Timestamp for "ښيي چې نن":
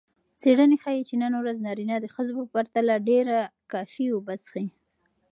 0.83-1.33